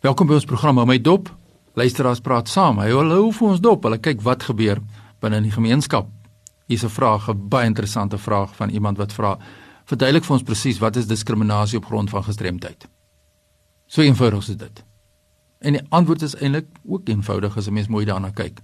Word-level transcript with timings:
Welkom 0.00 0.30
by 0.30 0.38
ons 0.38 0.46
program 0.48 0.78
Hou 0.80 0.86
my 0.88 0.96
dop. 0.96 1.26
Luisteraars 1.76 2.22
praat 2.24 2.48
saam. 2.48 2.78
Hy 2.80 2.86
hou 2.88 3.26
vir 3.36 3.48
ons 3.50 3.58
dop. 3.60 3.84
Hulle 3.84 3.98
kyk 4.00 4.22
wat 4.24 4.46
gebeur 4.48 4.78
binne 5.20 5.42
in 5.42 5.44
die 5.44 5.52
gemeenskap. 5.52 6.06
Hier's 6.72 6.84
'n 6.84 6.88
vraag, 6.88 7.28
'n 7.28 7.48
baie 7.50 7.66
interessante 7.66 8.16
vraag 8.16 8.56
van 8.56 8.70
iemand 8.70 8.96
wat 8.96 9.12
vra: 9.12 9.36
"Verduidelik 9.84 10.24
vir 10.24 10.34
ons 10.36 10.42
presies 10.42 10.78
wat 10.78 10.96
is 10.96 11.06
diskriminasie 11.06 11.76
op 11.78 11.84
grond 11.84 12.10
van 12.10 12.24
gestremdheid?" 12.24 12.88
So 13.86 14.00
eenvoudig 14.00 14.48
is 14.48 14.56
dit. 14.56 14.84
En 15.60 15.72
die 15.72 15.82
antwoord 15.90 16.22
is 16.22 16.34
eintlik 16.34 16.66
ook 16.86 17.08
eenvoudig 17.08 17.56
as 17.56 17.66
'n 17.68 17.72
mens 17.72 17.88
mooi 17.88 18.06
daarna 18.06 18.30
kyk. 18.30 18.60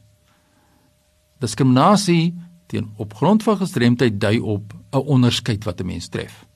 Diskriminasie 1.38 2.34
teen 2.66 2.92
op 2.96 3.14
grond 3.14 3.42
van 3.42 3.56
gestremdheid 3.58 4.20
dui 4.20 4.40
op 4.40 4.72
'n 4.92 4.96
onderskeid 4.96 5.64
wat 5.64 5.80
'n 5.80 5.86
mens 5.86 6.08
tref. 6.08 6.46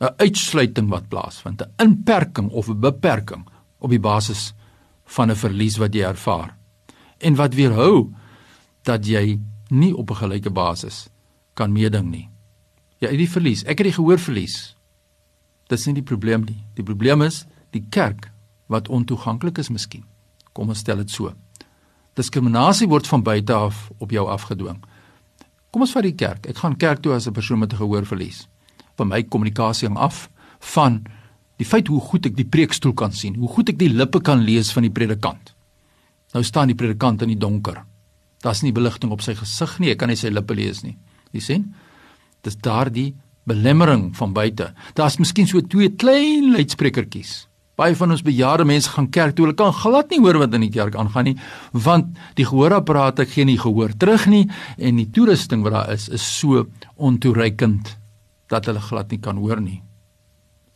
'n 0.00 0.14
Uitsluiting 0.16 0.88
wat 0.88 1.08
plaasvind, 1.08 1.62
'n 1.62 1.72
inperking 1.76 2.50
of 2.50 2.68
'n 2.68 2.80
beperking 2.80 3.44
op 3.80 3.90
die 3.90 4.00
basis 4.00 4.52
van 5.16 5.30
'n 5.30 5.36
verlies 5.36 5.76
wat 5.76 5.94
jy 5.94 6.04
ervaar 6.06 6.56
en 7.18 7.34
wat 7.34 7.54
weerhou 7.54 8.12
dat 8.84 9.06
jy 9.06 9.40
nie 9.68 9.94
op 9.96 10.10
'n 10.10 10.16
gelyke 10.22 10.50
basis 10.50 11.08
kan 11.54 11.72
meeding 11.72 12.10
nie. 12.10 12.28
Jy 12.98 13.08
het 13.08 13.18
die 13.18 13.30
verlies, 13.30 13.62
ek 13.64 13.78
het 13.78 13.88
die 13.88 13.96
gehoor 13.96 14.18
verlies. 14.18 14.76
Dis 15.68 15.86
nie 15.86 15.94
die 15.94 16.02
probleem 16.02 16.44
nie. 16.44 16.64
Die 16.74 16.82
probleem 16.82 17.22
is 17.22 17.46
die 17.70 17.84
kerk 17.90 18.30
wat 18.66 18.88
ontoeganklik 18.88 19.58
is 19.58 19.70
miskien. 19.70 20.04
Kom 20.52 20.68
ons 20.68 20.78
stel 20.78 20.96
dit 20.96 21.10
so. 21.10 21.32
Diskriminasie 22.14 22.88
word 22.88 23.06
van 23.06 23.22
buite 23.22 23.54
af 23.54 23.90
op 23.98 24.10
jou 24.10 24.28
afgedwing. 24.28 24.82
Kom 25.70 25.82
ons 25.82 25.92
vat 25.92 26.02
die 26.02 26.14
kerk. 26.14 26.46
Ek 26.50 26.56
gaan 26.56 26.76
kerk 26.76 27.02
toe 27.02 27.14
as 27.14 27.26
'n 27.26 27.32
persoon 27.32 27.58
met 27.58 27.72
'n 27.72 27.76
gehoor 27.76 28.04
verlies. 28.04 28.48
Vir 28.96 29.06
my 29.06 29.22
kommunikasie 29.22 29.88
hang 29.88 29.98
af 29.98 30.30
van 30.58 31.06
Die 31.60 31.68
feit 31.68 31.90
hoe 31.92 32.00
goed 32.00 32.24
ek 32.30 32.38
die 32.38 32.48
preekstoel 32.48 32.94
kan 32.96 33.12
sien, 33.12 33.36
hoe 33.36 33.48
goed 33.52 33.68
ek 33.68 33.78
die 33.80 33.90
lippe 33.92 34.22
kan 34.24 34.40
lees 34.46 34.70
van 34.72 34.86
die 34.86 34.94
predikant. 34.96 35.52
Nou 36.32 36.40
staan 36.46 36.70
die 36.72 36.78
predikant 36.78 37.20
in 37.26 37.34
die 37.34 37.40
donker. 37.40 37.82
Daar's 38.40 38.62
nie 38.64 38.72
beligting 38.72 39.12
op 39.12 39.20
sy 39.20 39.34
gesig 39.36 39.74
nie, 39.82 39.90
ek 39.92 40.00
kan 40.00 40.08
nie 40.08 40.16
sy 40.16 40.30
lippe 40.32 40.56
lees 40.56 40.80
nie. 40.86 40.94
Jy 41.36 41.42
sien? 41.44 41.66
Dis 42.46 42.56
daardie 42.64 43.10
belemmering 43.50 44.10
van 44.16 44.32
buite. 44.32 44.70
Daar's 44.96 45.18
miskien 45.20 45.48
so 45.50 45.60
twee 45.60 45.90
klein 46.00 46.48
luidsprekertjies. 46.54 47.34
Baie 47.80 47.96
van 47.96 48.12
ons 48.12 48.24
bejaarde 48.24 48.64
mense 48.68 48.88
gaan 48.92 49.10
kerk 49.12 49.36
toe, 49.36 49.46
hulle 49.46 49.56
kan 49.56 49.76
glad 49.76 50.10
nie 50.12 50.20
hoor 50.20 50.40
wat 50.40 50.56
in 50.56 50.64
die 50.64 50.72
kerk 50.72 50.96
aangaan 51.00 51.30
nie, 51.30 51.36
want 51.72 52.16
die 52.40 52.48
gehoorapparate 52.48 53.24
gee 53.28 53.48
nie 53.48 53.58
gehoor 53.60 53.92
terug 54.00 54.26
nie 54.32 54.46
en 54.76 55.00
die 55.00 55.08
toerusting 55.12 55.64
wat 55.64 55.76
daar 55.76 55.94
is 55.96 56.08
is 56.08 56.24
so 56.40 56.66
ontoereikend 56.96 57.96
dat 58.52 58.68
hulle 58.68 58.84
glad 58.84 59.12
nie 59.12 59.20
kan 59.20 59.40
hoor 59.40 59.60
nie. 59.64 59.80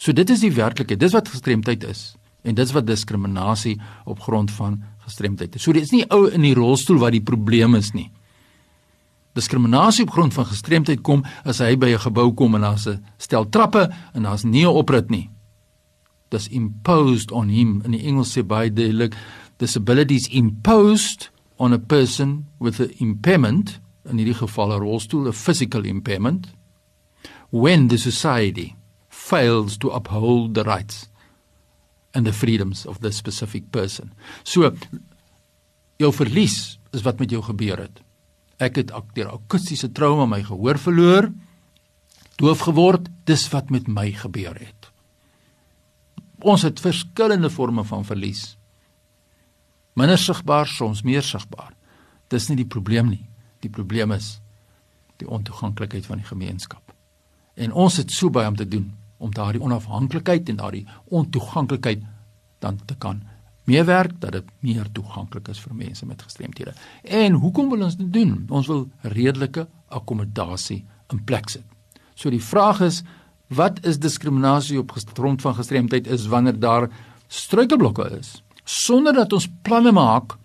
So 0.04 0.12
dit 0.12 0.28
is 0.30 0.42
die 0.44 0.52
werklikheid. 0.52 1.00
Dis 1.00 1.14
wat 1.16 1.30
gestremdheid 1.32 1.84
is 1.88 2.12
en 2.44 2.56
dis 2.58 2.74
wat 2.76 2.84
diskriminasie 2.84 3.78
op 4.04 4.20
grond 4.20 4.50
van 4.52 4.82
gestremdheid 5.06 5.54
is. 5.56 5.62
So 5.64 5.72
dit 5.72 5.86
is 5.86 5.94
nie 5.94 6.04
ou 6.12 6.26
in 6.28 6.44
die 6.44 6.52
rolstoel 6.56 7.00
wat 7.00 7.14
die 7.16 7.24
probleem 7.24 7.72
is 7.78 7.94
nie. 7.96 8.10
Diskriminasie 9.34 10.04
op 10.04 10.12
grond 10.12 10.36
van 10.36 10.44
gestremdheid 10.50 11.00
kom 11.00 11.24
as 11.48 11.62
hy 11.64 11.72
by 11.80 11.94
'n 11.94 12.04
gebou 12.04 12.34
kom 12.34 12.54
en 12.54 12.60
daar's 12.60 12.86
'n 12.86 13.00
stel 13.16 13.48
trappe 13.48 13.88
en 14.12 14.22
daar's 14.22 14.44
nie 14.44 14.64
'n 14.64 14.76
oprit 14.76 15.10
nie. 15.10 15.30
Dis 16.28 16.48
imposed 16.48 17.32
on 17.32 17.48
him 17.48 17.80
in 17.84 17.92
die 17.92 18.04
Engels 18.04 18.36
sê 18.36 18.42
baie 18.42 18.70
duidelik 18.70 19.16
disabilities 19.56 20.28
imposed 20.28 21.30
on 21.56 21.72
a 21.72 21.78
person 21.78 22.46
with 22.58 22.80
an 22.80 22.92
impairment 22.98 23.80
in 24.04 24.18
hierdie 24.18 24.34
geval 24.36 24.72
'n 24.72 24.80
rolstoel 24.80 25.28
'n 25.28 25.32
physical 25.32 25.84
impairment 25.84 26.52
when 27.50 27.88
the 27.88 27.96
society 27.96 28.74
fails 29.24 29.78
to 29.80 29.88
uphold 29.90 30.54
the 30.54 30.64
rights 30.64 31.08
and 32.12 32.26
the 32.26 32.32
freedoms 32.32 32.86
of 32.86 33.00
the 33.00 33.12
specific 33.12 33.70
person. 33.72 34.12
So 34.44 34.70
jou 35.98 36.12
verlies 36.12 36.78
is 36.92 37.04
wat 37.06 37.18
met 37.18 37.32
jou 37.32 37.42
gebeur 37.42 37.86
het. 37.86 38.00
Ek 38.62 38.78
het 38.82 38.92
deur 39.16 39.32
akustiese 39.34 39.90
trauma 39.96 40.28
my 40.30 40.42
gehoor 40.44 40.78
verloor, 40.78 41.30
doof 42.38 42.66
geword, 42.68 43.08
dis 43.26 43.46
wat 43.50 43.70
met 43.74 43.88
my 43.88 44.10
gebeur 44.12 44.54
het. 44.58 44.90
Ons 46.44 46.66
het 46.66 46.82
verskillende 46.82 47.50
forme 47.50 47.84
van 47.88 48.04
verlies. 48.04 48.54
Minder 49.96 50.18
sigbaar, 50.18 50.68
soms 50.68 51.02
meer 51.06 51.22
sigbaar. 51.24 51.72
Dis 52.28 52.50
nie 52.50 52.58
die 52.60 52.68
probleem 52.68 53.08
nie. 53.08 53.24
Die 53.62 53.70
probleem 53.72 54.12
is 54.12 54.36
die 55.22 55.30
ontoeganklikheid 55.30 56.06
van 56.06 56.20
die 56.20 56.28
gemeenskap. 56.28 56.92
En 57.54 57.72
ons 57.72 57.96
het 57.96 58.12
so 58.12 58.30
baie 58.34 58.50
om 58.50 58.58
te 58.58 58.68
doen 58.68 58.90
om 59.24 59.32
daardie 59.32 59.62
onafhanklikheid 59.64 60.50
en 60.52 60.60
daardie 60.60 60.84
ontoeganklikheid 61.08 62.04
dan 62.64 62.78
te 62.84 62.96
kan 63.00 63.22
meewerk 63.64 64.18
dat 64.20 64.32
dit 64.36 64.48
meer 64.60 64.88
toeganklik 64.92 65.48
is 65.48 65.60
vir 65.64 65.76
mense 65.76 66.06
met 66.06 66.22
gestremthede. 66.22 66.74
En 67.02 67.38
hoekom 67.40 67.70
wil 67.72 67.86
ons 67.86 67.96
dit 67.96 68.10
doen? 68.12 68.42
Ons 68.52 68.68
wil 68.68 68.86
redelike 69.14 69.66
akkommodasie 69.88 70.82
in 71.12 71.22
plek 71.24 71.48
sit. 71.48 71.64
So 72.14 72.30
die 72.30 72.42
vraag 72.42 72.82
is 72.84 73.02
wat 73.54 73.80
is 73.86 74.00
diskriminasie 74.00 74.78
op 74.80 74.92
grond 75.16 75.42
van 75.42 75.56
gestremdheid 75.56 76.06
is 76.06 76.28
wanneer 76.32 76.58
daar 76.60 76.90
struikelblokke 77.28 78.10
is 78.18 78.40
sonder 78.64 79.12
dat 79.12 79.32
ons 79.36 79.48
planne 79.62 79.92
maak 79.92 80.36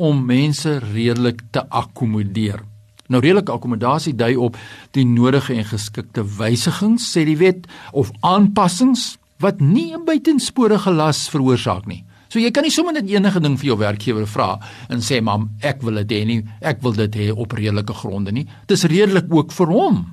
om 0.00 0.24
mense 0.24 0.78
redelik 0.92 1.42
te 1.52 1.62
akkommodeer. 1.68 2.62
Nou 3.08 3.20
redelike 3.22 3.52
akkommodasie 3.52 4.14
dui 4.14 4.34
op 4.36 4.56
die 4.96 5.04
nodige 5.04 5.54
en 5.54 5.64
geskikte 5.64 6.24
wysigings, 6.38 7.06
sê 7.12 7.24
die 7.24 7.38
wet, 7.38 7.66
of 7.92 8.10
aanpassings 8.20 9.16
wat 9.38 9.60
nie 9.60 9.92
'n 9.94 10.04
buitensporige 10.04 10.90
las 10.90 11.28
veroorsaak 11.28 11.86
nie. 11.86 12.04
So 12.28 12.38
jy 12.38 12.50
kan 12.50 12.64
nie 12.64 12.70
sommer 12.70 12.92
net 12.92 13.08
enige 13.08 13.40
ding 13.40 13.56
vir 13.56 13.66
jou 13.66 13.78
werkgewer 13.78 14.26
vra 14.26 14.58
en 14.88 14.98
sê 14.98 15.22
mam, 15.22 15.50
ek 15.62 15.82
wil 15.82 15.94
dit 16.02 16.10
hê 16.10 16.26
nie, 16.26 16.42
ek 16.60 16.82
wil 16.82 16.92
dit 16.92 17.14
hê 17.14 17.30
op 17.30 17.52
redelike 17.52 17.94
gronde 17.94 18.32
nie. 18.32 18.46
Dis 18.66 18.84
redelik 18.84 19.30
ook 19.30 19.52
vir 19.52 19.66
hom. 19.66 20.06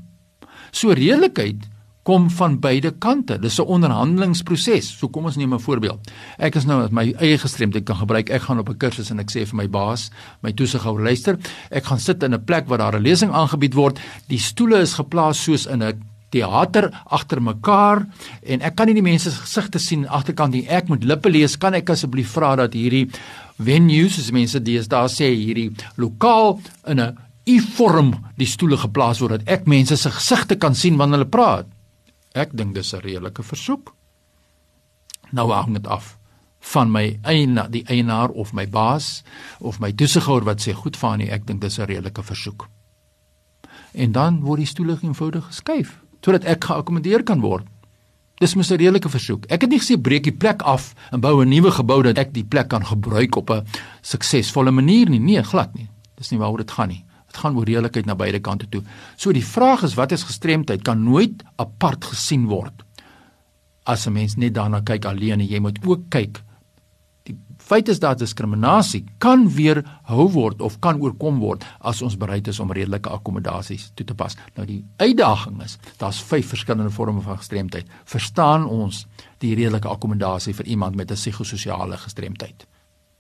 So 0.72 0.94
redelikheid 0.94 1.73
kom 2.04 2.30
van 2.30 2.60
beide 2.60 2.92
kante. 2.92 3.40
Dis 3.40 3.60
'n 3.60 3.66
onderhandelingsproses. 3.66 4.98
So 4.98 5.08
kom 5.08 5.26
ons 5.26 5.36
neem 5.36 5.54
'n 5.54 5.60
voorbeeld. 5.60 6.12
Ek 6.38 6.56
is 6.56 6.66
nou 6.66 6.82
met 6.82 6.92
my 6.92 7.14
eie 7.18 7.38
gestremdheid 7.38 7.86
kan 7.86 7.96
gebruik. 7.96 8.30
Ek 8.30 8.42
gaan 8.42 8.60
op 8.60 8.70
'n 8.70 8.78
kursus 8.78 9.10
en 9.10 9.20
ek 9.20 9.32
sê 9.32 9.46
vir 9.46 9.56
my 9.56 9.70
baas, 9.70 10.12
my 10.42 10.52
toesighouer, 10.52 11.04
luister, 11.04 11.38
ek 11.70 11.84
gaan 11.84 12.00
sit 12.00 12.24
in 12.24 12.34
'n 12.34 12.44
plek 12.44 12.68
waar 12.68 12.78
daar 12.78 12.96
'n 12.96 13.02
lesing 13.02 13.32
aangebied 13.32 13.74
word. 13.74 14.00
Die 14.28 14.40
stoele 14.40 14.80
is 14.80 14.94
geplaas 14.94 15.44
soos 15.44 15.66
in 15.66 15.84
'n 15.84 16.14
teater 16.30 16.90
agter 17.06 17.42
mekaar 17.42 18.08
en 18.42 18.62
ek 18.62 18.76
kan 18.76 18.90
nie 18.90 18.98
die 18.98 19.06
mense 19.06 19.32
se 19.32 19.42
gesigte 19.44 19.80
sien 19.80 20.08
agterkant 20.08 20.54
nie. 20.54 20.68
Ek 20.68 20.88
moet 20.88 21.04
lippe 21.04 21.30
lees. 21.30 21.58
Kan 21.58 21.74
ek 21.74 21.90
asseblief 21.90 22.34
vra 22.34 22.56
dat 22.56 22.74
hierdie 22.74 23.10
venues, 23.62 24.18
as 24.20 24.32
mense 24.32 24.60
daar 24.90 25.10
sê 25.10 25.30
hierdie 25.30 25.72
lokaal 25.96 26.60
in 26.88 27.00
'n 27.00 27.18
U-vorm 27.44 28.14
die 28.40 28.48
stoele 28.48 28.78
geplaas 28.78 29.20
word 29.20 29.32
dat 29.32 29.50
ek 29.60 29.66
mense 29.68 29.98
se 30.00 30.10
gesigte 30.10 30.56
kan 30.56 30.76
sien 30.76 30.96
wanneer 30.96 31.20
hulle 31.20 31.30
praat. 31.30 31.66
Ek 32.34 32.50
dink 32.58 32.74
dis 32.76 32.94
'n 32.94 33.00
redelike 33.00 33.44
versoek. 33.44 33.94
Nou 35.32 35.52
hang 35.52 35.74
dit 35.74 35.88
af 35.88 36.18
van 36.60 36.92
my 36.92 37.20
eienaar, 37.22 37.72
die 37.72 37.84
eienaar 37.86 38.30
of 38.30 38.54
my 38.54 38.70
baas 38.70 39.24
of 39.60 39.80
my 39.80 39.92
toesighouer 39.92 40.44
wat 40.44 40.62
sê 40.62 40.74
goed 40.74 40.98
van 40.98 41.18
nie, 41.18 41.30
ek 41.30 41.48
dink 41.48 41.62
dis 41.62 41.80
'n 41.80 41.86
redelike 41.86 42.24
versoek. 42.24 42.68
En 43.94 44.12
dan 44.12 44.42
word 44.42 44.58
die 44.58 44.66
stoele 44.66 44.98
eenvoudig 45.02 45.46
geskuif 45.46 46.00
sodat 46.24 46.44
ek 46.44 46.64
geakkommodeer 46.64 47.24
kan 47.24 47.42
word. 47.42 47.68
Dis 48.40 48.56
mos 48.56 48.72
'n 48.72 48.78
redelike 48.78 49.10
versoek. 49.10 49.46
Ek 49.46 49.62
het 49.62 49.70
nie 49.70 49.80
gesê 49.80 50.02
breek 50.02 50.24
die 50.24 50.38
plek 50.38 50.62
af 50.62 50.94
en 51.12 51.20
bou 51.20 51.44
'n 51.44 51.50
nuwe 51.50 51.72
gebou 51.72 52.02
dat 52.02 52.18
ek 52.18 52.34
die 52.34 52.46
plek 52.46 52.68
kan 52.68 52.86
gebruik 52.86 53.36
op 53.36 53.50
'n 53.50 53.66
suksesvolle 54.02 54.72
manier 54.72 55.10
nie. 55.10 55.20
Nee, 55.20 55.44
glad 55.44 55.74
nie. 55.76 55.90
Dis 56.16 56.32
nie 56.32 56.40
waaroor 56.40 56.58
dit 56.58 56.72
gaan 56.72 56.88
nie. 56.88 57.06
Dit 57.34 57.42
gaan 57.42 57.56
oor 57.58 57.66
redelikheid 57.66 58.06
na 58.06 58.14
beide 58.14 58.38
kante 58.46 58.68
toe. 58.70 58.84
So 59.18 59.34
die 59.34 59.46
vraag 59.46 59.82
is 59.88 59.98
wat 59.98 60.12
is 60.14 60.26
gestremdheid 60.28 60.84
kan 60.86 61.02
nooit 61.02 61.42
apart 61.58 62.06
gesien 62.06 62.46
word. 62.46 62.86
As 63.90 64.06
'n 64.08 64.14
mens 64.14 64.36
net 64.38 64.54
daarna 64.54 64.82
kyk 64.82 65.06
alleen 65.06 65.40
en 65.40 65.48
jy 65.48 65.60
moet 65.60 65.80
ook 65.86 66.10
kyk. 66.10 66.44
Die 67.24 67.36
feit 67.58 67.88
is 67.90 68.00
dat 68.00 68.20
diskriminasie 68.20 69.04
kan 69.18 69.50
weer 69.50 69.84
hou 70.04 70.30
word 70.30 70.62
of 70.62 70.80
kan 70.80 71.02
oorkom 71.02 71.40
word 71.40 71.66
as 71.80 72.02
ons 72.02 72.18
bereid 72.18 72.48
is 72.48 72.60
om 72.60 72.72
redelike 72.72 73.10
akkommodasies 73.10 73.92
toe 73.96 74.06
te 74.06 74.14
pas. 74.14 74.38
Nou 74.56 74.68
die 74.68 74.86
uitdaging 74.98 75.64
is, 75.64 75.78
daar's 75.98 76.22
vyf 76.22 76.48
verskillende 76.48 76.92
vorme 76.92 77.22
van 77.22 77.38
gestremdheid. 77.38 77.88
Verstaan 78.06 78.66
ons 78.66 79.08
die 79.40 79.56
redelike 79.56 79.88
akkommodasie 79.88 80.54
vir 80.54 80.66
iemand 80.66 80.96
met 80.96 81.12
'n 81.12 81.16
psigososiale 81.16 81.98
gestremdheid? 81.98 82.68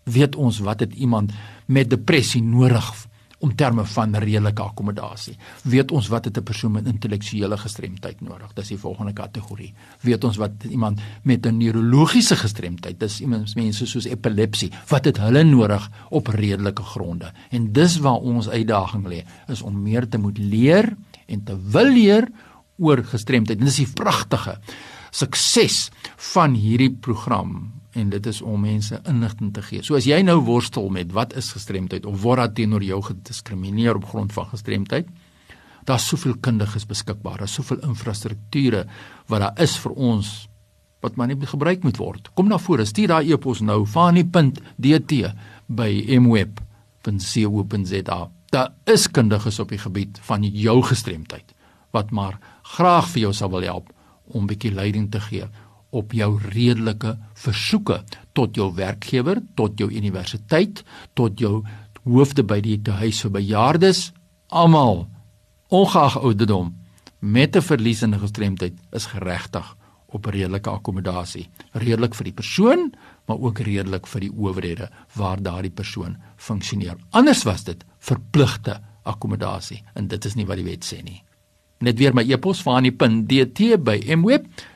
Weet 0.04 0.36
ons 0.36 0.60
wat 0.60 0.80
het 0.80 0.94
iemand 0.94 1.32
met 1.66 1.90
depressie 1.90 2.44
nodig 2.44 3.08
om 3.44 3.52
terme 3.60 3.84
van 3.86 4.16
redelike 4.16 4.64
akkommodasie. 4.64 5.36
Weet 5.68 5.92
ons 5.92 6.08
wat 6.08 6.26
het 6.26 6.38
'n 6.38 6.44
persoon 6.44 6.72
met 6.72 6.88
intellektuele 6.88 7.58
gestremdheid 7.58 8.22
nodig? 8.22 8.54
Dis 8.54 8.68
die 8.68 8.78
volgende 8.78 9.14
kategorie. 9.14 9.74
Weet 10.02 10.24
ons 10.24 10.38
wat 10.38 10.64
iemand 10.70 11.00
met 11.24 11.46
'n 11.46 11.58
neurologiese 11.58 12.36
gestremdheid, 12.36 13.00
dis 13.00 13.20
iemand 13.22 13.56
mense 13.56 13.86
soos 13.86 14.06
epilepsie, 14.06 14.72
wat 14.88 15.06
het 15.06 15.18
hulle 15.18 15.44
nodig 15.44 15.90
op 16.10 16.28
redelike 16.28 16.84
gronde? 16.84 17.32
En 17.50 17.72
dis 17.72 17.98
waar 17.98 18.20
ons 18.20 18.50
uitdaging 18.50 19.08
lê, 19.08 19.24
is 19.48 19.62
om 19.62 19.82
meer 19.82 20.10
te 20.10 20.18
moet 20.18 20.38
leer 20.38 20.96
en 21.26 21.44
te 21.44 21.58
wil 21.72 21.92
leer 21.92 22.28
oor 22.78 23.04
gestremdheid. 23.04 23.60
En 23.60 23.66
dis 23.66 23.76
die 23.76 23.94
pragtige 23.94 24.60
sukses 25.12 25.90
van 26.16 26.54
hierdie 26.54 26.92
program 26.92 27.83
en 27.94 28.10
dit 28.10 28.26
is 28.26 28.42
om 28.42 28.62
mense 28.62 29.00
inligting 29.10 29.54
te 29.54 29.62
gee. 29.62 29.84
So 29.86 29.96
as 29.98 30.06
jy 30.10 30.22
nou 30.26 30.40
worstel 30.48 30.90
met 30.94 31.12
wat 31.14 31.36
is 31.38 31.52
gestremdheid 31.56 32.06
of 32.10 32.22
word 32.24 32.38
daar 32.42 32.54
teenoor 32.54 32.84
jou 32.84 33.02
gediskrimineer 33.10 33.96
op 34.00 34.06
grond 34.10 34.34
van 34.34 34.50
gestremdheid, 34.52 35.08
daar's 35.86 36.08
soveel 36.08 36.36
kundiges 36.42 36.86
beskikbaar, 36.90 37.38
daar's 37.44 37.54
soveel 37.60 37.80
infrastrukture 37.86 38.86
wat 39.32 39.40
daar 39.46 39.56
is 39.64 39.78
vir 39.84 39.92
ons 39.92 40.50
wat 41.04 41.16
maar 41.20 41.28
nie 41.28 41.36
gebruik 41.36 41.84
moet 41.84 41.98
word. 42.00 42.30
Kom 42.34 42.48
na 42.48 42.58
vore, 42.58 42.86
stuur 42.88 43.08
daai 43.12 43.34
e-pos 43.36 43.60
nou 43.62 43.86
fani.dt 43.86 45.14
by 45.68 45.92
mweb.co.za. 46.24 48.20
Daar 48.54 48.72
is 48.88 49.12
kundiges 49.12 49.60
op 49.60 49.70
die 49.74 49.82
gebied 49.82 50.20
van 50.24 50.44
jou 50.48 50.84
gestremdheid 50.88 51.54
wat 51.94 52.10
maar 52.10 52.40
graag 52.76 53.06
vir 53.12 53.28
jou 53.28 53.34
sal 53.38 53.52
wil 53.54 53.62
help 53.62 53.92
om 54.26 54.44
'n 54.44 54.48
bietjie 54.48 54.74
leiding 54.74 55.12
te 55.12 55.20
gee 55.20 55.46
op 55.94 56.14
jou 56.18 56.32
redelike 56.42 57.16
versoeke 57.38 58.02
tot 58.34 58.56
jou 58.58 58.72
werkgewer, 58.76 59.42
tot 59.56 59.78
jou 59.80 59.90
universiteit, 59.94 60.82
tot 61.14 61.40
jou 61.40 61.62
hoofde 62.04 62.44
by 62.44 62.60
die 62.64 62.80
huis 62.84 63.22
vir 63.24 63.34
bejaardes, 63.38 64.12
almal 64.50 65.06
ongeag 65.74 66.18
ouderdom 66.20 66.74
met 67.20 67.56
'n 67.56 67.62
verliesende 67.62 68.20
gestremdheid 68.20 68.74
is 68.92 69.06
geregtig 69.06 69.78
op 70.08 70.26
redelike 70.26 70.70
akkommodasie. 70.70 71.48
Redelik 71.72 72.16
vir 72.16 72.24
die 72.24 72.34
persoon, 72.34 72.94
maar 73.26 73.40
ook 73.40 73.60
redelik 73.60 74.08
vir 74.08 74.22
die 74.22 74.32
owerhede 74.32 74.90
waar 75.16 75.42
daardie 75.42 75.72
persoon 75.72 76.18
funksioneer. 76.36 76.98
Anders 77.10 77.44
was 77.44 77.64
dit 77.64 77.86
verpligte 78.00 78.82
akkommodasie 79.04 79.84
en 79.94 80.08
dit 80.08 80.26
is 80.26 80.36
nie 80.36 80.46
wat 80.46 80.60
die 80.62 80.68
wet 80.68 80.86
sê 80.86 81.04
nie. 81.04 81.24
Net 81.84 81.98
weer 82.00 82.14
my 82.14 82.24
e-pos 82.24 82.62
vanie.dt 82.64 83.84
by 83.84 83.98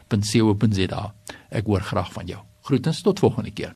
mweb.co.za. 0.07 1.13
Ek 1.49 1.65
hoor 1.65 1.81
graag 1.81 2.11
van 2.13 2.25
jou. 2.25 2.39
Groetens 2.67 3.01
tot 3.01 3.19
volgende 3.19 3.51
keer. 3.51 3.65